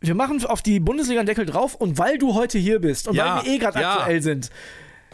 Wir 0.00 0.14
machen 0.14 0.44
auf 0.44 0.60
die 0.60 0.80
Bundesliga 0.80 1.20
einen 1.20 1.26
Deckel 1.26 1.46
drauf 1.46 1.74
und 1.74 1.98
weil 1.98 2.18
du 2.18 2.34
heute 2.34 2.58
hier 2.58 2.80
bist 2.80 3.08
und 3.08 3.14
Ja, 3.14 3.36
weil 3.36 3.44
wir 3.44 3.52
eh 3.52 3.58
gerade 3.58 3.80
ja. 3.80 3.98
aktuell 3.98 4.22
sind, 4.22 4.50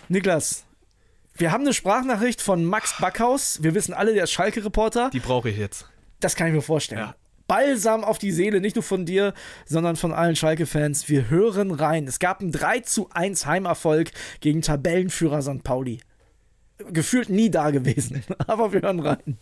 Niklas, 0.08 0.64
wir 1.34 1.52
haben 1.52 1.62
eine 1.62 1.72
Sprachnachricht 1.72 2.42
von 2.42 2.64
Max 2.64 2.96
Backhaus. 3.00 3.62
Wir 3.62 3.74
wissen 3.74 3.94
alle, 3.94 4.12
der 4.12 4.24
ist 4.24 4.32
Schalke-Reporter. 4.32 5.10
Die 5.10 5.20
brauche 5.20 5.48
ich 5.48 5.56
jetzt. 5.56 5.86
Das 6.18 6.36
kann 6.36 6.48
ich 6.48 6.52
mir 6.52 6.62
vorstellen. 6.62 7.00
Ja. 7.00 7.14
Balsam 7.46 8.04
auf 8.04 8.18
die 8.18 8.30
Seele, 8.30 8.60
nicht 8.60 8.76
nur 8.76 8.82
von 8.82 9.06
dir, 9.06 9.34
sondern 9.64 9.96
von 9.96 10.12
allen 10.12 10.36
Schalke-Fans. 10.36 11.08
Wir 11.08 11.30
hören 11.30 11.70
rein. 11.70 12.06
Es 12.06 12.18
gab 12.18 12.40
einen 12.40 12.52
3 12.52 12.80
zu 12.80 13.08
1 13.10 13.46
Heimerfolg 13.46 14.10
gegen 14.40 14.62
Tabellenführer 14.62 15.42
St. 15.42 15.64
Pauli. 15.64 16.00
Gefühlt 16.92 17.28
nie 17.28 17.50
da 17.50 17.70
gewesen, 17.70 18.22
aber 18.46 18.72
wir 18.72 18.82
hören 18.82 19.00
rein. 19.00 19.38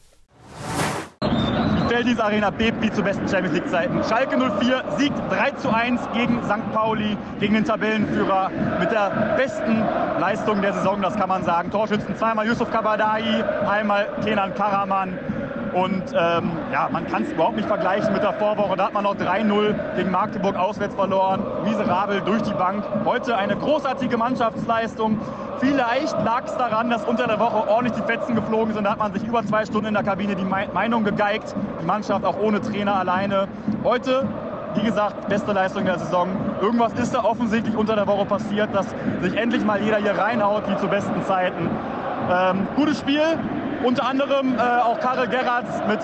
Feldis 1.88 2.20
Arena 2.20 2.50
bebt 2.50 2.82
wie 2.82 2.92
zu 2.92 3.02
besten 3.02 3.26
Champions 3.26 3.54
League 3.54 3.68
Zeiten. 3.70 4.04
Schalke 4.04 4.36
04 4.36 4.84
siegt 4.98 5.18
3 5.30 5.52
zu 5.52 5.70
1 5.70 6.00
gegen 6.12 6.42
St. 6.44 6.72
Pauli, 6.72 7.16
gegen 7.40 7.54
den 7.54 7.64
Tabellenführer 7.64 8.50
mit 8.78 8.90
der 8.92 9.34
besten 9.38 9.78
Leistung 10.20 10.60
der 10.60 10.74
Saison, 10.74 11.00
das 11.00 11.16
kann 11.16 11.30
man 11.30 11.44
sagen. 11.44 11.70
Torschützen 11.70 12.14
zweimal 12.16 12.46
Yusuf 12.46 12.70
Kabadai, 12.70 13.42
einmal 13.66 14.06
Kenan 14.22 14.54
Karaman. 14.54 15.18
Und 15.72 16.02
ähm, 16.12 16.52
ja, 16.72 16.88
man 16.90 17.06
kann 17.06 17.22
es 17.22 17.32
überhaupt 17.32 17.56
nicht 17.56 17.68
vergleichen 17.68 18.12
mit 18.12 18.22
der 18.22 18.32
Vorwoche. 18.34 18.76
Da 18.76 18.86
hat 18.86 18.94
man 18.94 19.04
noch 19.04 19.16
3-0 19.16 19.96
gegen 19.96 20.10
Magdeburg 20.10 20.56
auswärts 20.56 20.94
verloren. 20.94 21.42
Miserabel 21.64 22.20
durch 22.22 22.42
die 22.42 22.54
Bank. 22.54 22.84
Heute 23.04 23.36
eine 23.36 23.56
großartige 23.56 24.16
Mannschaftsleistung. 24.16 25.20
Vielleicht 25.60 26.22
lag 26.24 26.44
es 26.46 26.56
daran, 26.56 26.88
dass 26.90 27.04
unter 27.04 27.26
der 27.26 27.40
Woche 27.40 27.68
ordentlich 27.68 27.94
die 27.94 28.02
Fetzen 28.02 28.34
geflogen 28.36 28.74
sind. 28.74 28.84
Da 28.84 28.92
hat 28.92 28.98
man 28.98 29.12
sich 29.12 29.24
über 29.24 29.44
zwei 29.44 29.64
Stunden 29.64 29.88
in 29.88 29.94
der 29.94 30.04
Kabine 30.04 30.36
die 30.36 30.44
Mei- 30.44 30.68
Meinung 30.72 31.04
gegeigt. 31.04 31.54
Die 31.80 31.84
Mannschaft 31.84 32.24
auch 32.24 32.38
ohne 32.38 32.60
Trainer 32.60 32.94
alleine. 32.94 33.48
Heute, 33.82 34.26
wie 34.74 34.82
gesagt, 34.84 35.28
beste 35.28 35.52
Leistung 35.52 35.84
der 35.84 35.98
Saison. 35.98 36.28
Irgendwas 36.60 36.92
ist 36.94 37.14
da 37.14 37.24
offensichtlich 37.24 37.76
unter 37.76 37.96
der 37.96 38.06
Woche 38.06 38.24
passiert, 38.24 38.72
dass 38.72 38.86
sich 39.20 39.36
endlich 39.36 39.64
mal 39.64 39.80
jeder 39.82 39.96
hier 39.98 40.16
reinhaut, 40.16 40.68
wie 40.70 40.76
zu 40.76 40.86
besten 40.86 41.22
Zeiten. 41.24 41.68
Ähm, 42.30 42.68
gutes 42.76 43.00
Spiel. 43.00 43.22
Unter 43.82 44.06
anderem 44.06 44.56
äh, 44.56 44.60
auch 44.60 44.98
Karel 44.98 45.28
Gerrards 45.28 45.82
mit 45.86 46.00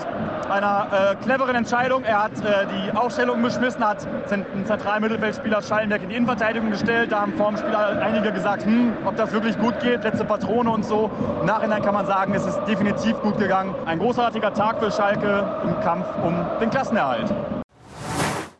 einer 0.49 0.87
äh, 0.91 1.15
cleveren 1.23 1.55
Entscheidung. 1.55 2.03
Er 2.03 2.23
hat 2.23 2.31
äh, 2.39 2.65
die 2.67 2.95
Aufstellung 2.95 3.43
geschmissen, 3.43 3.85
hat 3.85 4.07
einen 4.31 4.65
zentralen 4.65 5.01
Mittelfeldspieler 5.01 5.61
Schallenberg 5.61 6.03
in 6.03 6.09
die 6.09 6.15
Innenverteidigung 6.15 6.69
gestellt. 6.69 7.11
Da 7.11 7.21
haben 7.21 7.33
vor 7.33 7.49
dem 7.49 7.57
Spiel 7.57 7.75
einige 7.75 8.31
gesagt, 8.31 8.65
hm, 8.65 8.93
ob 9.05 9.15
das 9.17 9.31
wirklich 9.33 9.57
gut 9.59 9.79
geht, 9.79 10.03
letzte 10.03 10.23
Patrone 10.23 10.69
und 10.69 10.85
so. 10.85 11.11
Im 11.41 11.47
Nachhinein 11.47 11.81
kann 11.81 11.93
man 11.93 12.05
sagen, 12.05 12.33
es 12.33 12.45
ist 12.45 12.59
definitiv 12.67 13.19
gut 13.21 13.37
gegangen. 13.37 13.75
Ein 13.85 13.99
großartiger 13.99 14.53
Tag 14.53 14.79
für 14.79 14.91
Schalke 14.91 15.45
im 15.63 15.79
Kampf 15.81 16.05
um 16.23 16.35
den 16.61 16.69
Klassenerhalt. 16.69 17.33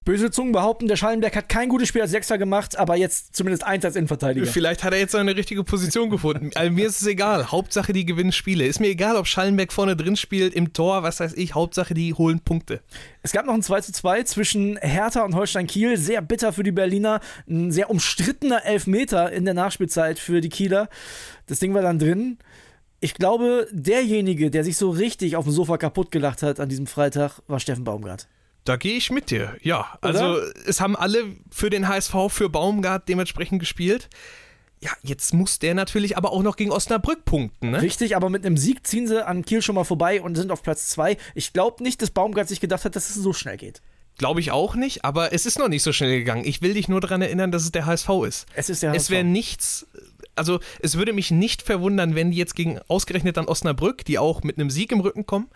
Böse 0.06 0.30
Zungen 0.30 0.52
behaupten, 0.52 0.88
der 0.88 0.98
Schallenberg 0.98 1.36
hat 1.36 1.50
kein 1.50 1.68
gutes 1.68 1.88
Spiel 1.88 2.04
als 2.04 2.12
Sechser 2.12 2.38
gemacht, 2.38 2.78
aber 2.78 2.96
jetzt 2.96 3.36
zumindest 3.36 3.64
eins 3.64 3.84
als 3.84 3.96
Innenverteidiger. 3.96 4.46
Vielleicht 4.46 4.84
hat 4.84 4.94
er 4.94 5.00
jetzt 5.00 5.14
seine 5.14 5.36
richtige 5.36 5.64
Position 5.64 6.12
gefunden. 6.12 6.52
Also 6.54 6.72
mir 6.72 6.86
ist 6.86 7.02
es 7.02 7.08
egal. 7.08 7.52
Hauptsache, 7.52 7.92
die 7.92 8.06
gewinnen 8.06 8.32
Spiele. 8.32 8.68
Ist 8.68 8.80
mir 8.80 8.90
egal, 8.90 9.16
ob 9.16 9.26
Schallenberg 9.26 9.74
vorne 9.74 9.96
drin 9.96 10.16
spielt, 10.16 10.54
im 10.54 10.74
Tor, 10.74 11.02
was 11.02 11.20
weiß 11.20 11.34
ich. 11.34 11.56
Hauptsache, 11.56 11.96
die 11.96 12.14
holen 12.14 12.40
Punkte. 12.40 12.82
Es 13.24 13.32
gab 13.32 13.48
noch 13.48 13.56
ein 13.56 13.64
2 13.64 13.82
zu 13.82 13.94
2 13.94 14.22
zwischen 14.24 14.78
Hertha 14.78 15.26
und 15.26 15.34
Holstein 15.34 15.66
Kiel. 15.66 15.98
Sehr 15.98 16.22
bitter 16.22 16.54
für 16.54 16.62
die 16.62 16.72
Berliner. 16.72 17.20
Ein 17.50 17.72
sehr 17.72 17.90
umstrittener 17.90 18.64
Elfmeter 18.64 19.32
in 19.32 19.44
der 19.44 19.56
Nachspielzeit 19.56 20.20
für 20.20 20.40
die 20.40 20.50
Kieler. 20.50 20.88
Das 21.48 21.58
Ding 21.58 21.74
war 21.74 21.82
dann 21.82 21.98
drin. 21.98 22.38
Ich 23.00 23.16
glaube, 23.16 23.68
derjenige, 23.72 24.52
der 24.52 24.64
sich 24.64 24.78
so 24.78 24.92
richtig 24.92 25.36
auf 25.36 25.46
dem 25.46 25.54
Sofa 25.54 25.78
kaputt 25.78 26.12
gelacht 26.12 26.44
hat 26.44 26.60
an 26.60 26.70
diesem 26.70 26.86
Freitag, 26.86 27.42
war 27.48 27.60
Steffen 27.60 27.84
Baumgart. 27.84 28.28
Da 28.66 28.76
gehe 28.78 28.98
ich 28.98 29.12
mit 29.12 29.30
dir. 29.30 29.56
Ja, 29.62 29.98
also 30.02 30.40
es 30.66 30.82
haben 30.82 30.96
alle 30.96 31.24
für 31.52 31.70
den 31.70 31.88
HSV, 31.88 32.16
für 32.30 32.50
Baumgart 32.50 33.08
dementsprechend 33.08 33.60
gespielt. 33.60 34.10
Ja, 34.82 34.92
jetzt 35.04 35.34
muss 35.34 35.60
der 35.60 35.74
natürlich 35.74 36.18
aber 36.18 36.32
auch 36.34 36.44
noch 36.44 36.58
gegen 36.58 36.72
Osnabrück 36.72 37.26
punkten, 37.26 37.72
ne? 37.72 37.82
Richtig, 37.82 38.16
aber 38.16 38.30
mit 38.30 38.46
einem 38.46 38.58
Sieg 38.58 38.86
ziehen 38.86 39.08
sie 39.08 39.26
an 39.26 39.46
Kiel 39.46 39.62
schon 39.62 39.76
mal 39.76 39.84
vorbei 39.84 40.22
und 40.22 40.36
sind 40.36 40.52
auf 40.52 40.64
Platz 40.64 40.90
2. 40.90 41.16
Ich 41.34 41.54
glaube 41.54 41.82
nicht, 41.82 42.02
dass 42.02 42.12
Baumgart 42.12 42.50
sich 42.50 42.60
gedacht 42.60 42.86
hat, 42.86 42.96
dass 42.96 43.10
es 43.10 43.16
so 43.16 43.34
schnell 43.34 43.58
geht. 43.58 43.82
Glaube 44.18 44.40
ich 44.40 44.52
auch 44.52 44.76
nicht, 44.76 45.06
aber 45.06 45.34
es 45.34 45.46
ist 45.46 45.60
noch 45.60 45.68
nicht 45.70 45.84
so 45.84 45.92
schnell 45.94 46.18
gegangen. 46.18 46.44
Ich 46.46 46.62
will 46.62 46.74
dich 46.74 46.88
nur 46.88 47.02
daran 47.02 47.22
erinnern, 47.22 47.52
dass 47.52 47.64
es 47.64 47.72
der 47.72 47.86
HSV 47.86 48.10
ist. 48.28 48.46
Es 48.54 48.70
ist 48.70 48.82
der 48.84 48.92
Es 48.92 49.04
HSV. 49.04 49.10
wäre 49.12 49.24
nichts, 49.24 49.88
also 50.36 50.60
es 50.82 50.98
würde 50.98 51.14
mich 51.14 51.32
nicht 51.32 51.62
verwundern, 51.62 52.16
wenn 52.16 52.32
die 52.32 52.38
jetzt 52.38 52.56
gegen 52.56 52.80
ausgerechnet 52.88 53.38
dann 53.38 53.46
Osnabrück, 53.48 54.06
die 54.06 54.18
auch 54.18 54.44
mit 54.44 54.58
einem 54.58 54.70
Sieg 54.70 54.92
im 54.92 55.02
Rücken 55.02 55.26
kommen, 55.26 55.50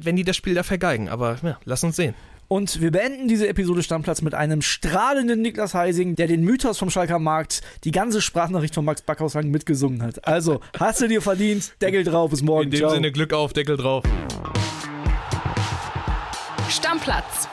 wenn 0.00 0.16
die 0.16 0.24
das 0.24 0.36
Spiel 0.36 0.54
da 0.54 0.62
vergeigen. 0.62 1.08
Aber 1.08 1.38
ja, 1.42 1.58
lass 1.64 1.84
uns 1.84 1.96
sehen. 1.96 2.14
Und 2.48 2.80
wir 2.80 2.90
beenden 2.90 3.28
diese 3.28 3.46
Episode 3.46 3.82
Stammplatz 3.82 4.22
mit 4.22 4.34
einem 4.34 4.62
strahlenden 4.62 5.42
Niklas 5.42 5.74
Heising, 5.74 6.16
der 6.16 6.28
den 6.28 6.42
Mythos 6.42 6.78
vom 6.78 6.88
Schalker 6.88 7.18
Markt, 7.18 7.60
die 7.84 7.90
ganze 7.90 8.22
Sprachnachricht 8.22 8.74
von 8.74 8.86
Max 8.86 9.02
Backhaus 9.02 9.34
lang 9.34 9.50
mitgesungen 9.50 10.02
hat. 10.02 10.26
Also, 10.26 10.60
hast 10.80 11.02
du 11.02 11.08
dir 11.08 11.20
verdient, 11.20 11.74
Deckel 11.82 12.04
drauf, 12.04 12.30
bis 12.30 12.42
morgen. 12.42 12.64
In 12.64 12.70
dem 12.70 12.78
Ciao. 12.78 12.90
Sinne 12.90 13.12
Glück 13.12 13.34
auf, 13.34 13.52
Deckel 13.52 13.76
drauf. 13.76 14.02
Stammplatz. 16.70 17.48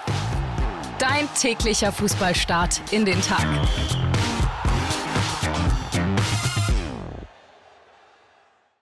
Dein 0.98 1.28
täglicher 1.38 1.92
Fußballstart 1.92 2.82
in 2.92 3.04
den 3.04 3.22
Tag. 3.22 3.46